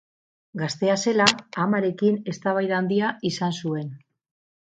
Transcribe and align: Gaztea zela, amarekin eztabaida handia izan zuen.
Gaztea 0.61 0.95
zela, 1.03 1.27
amarekin 1.65 2.17
eztabaida 2.33 2.77
handia 2.79 3.13
izan 3.33 3.55
zuen. 3.63 3.95